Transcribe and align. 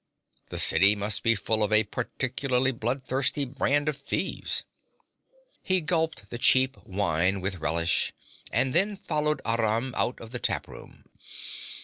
The 0.47 0.57
city 0.57 0.95
must 0.95 1.21
be 1.21 1.35
full 1.35 1.61
of 1.61 1.71
a 1.71 1.83
particularly 1.83 2.71
blood 2.71 3.05
thirsty 3.05 3.45
brand 3.45 3.87
of 3.87 3.95
thieves.' 4.01 4.63
He 5.61 5.79
gulped 5.79 6.31
the 6.31 6.39
cheap 6.39 6.75
wine 6.87 7.39
with 7.39 7.57
relish, 7.61 8.11
and 8.51 8.73
then 8.73 8.95
followed 8.95 9.43
Aram 9.45 9.93
out 9.95 10.19
of 10.19 10.31
the 10.31 10.39
tap 10.39 10.67
room. 10.67 11.03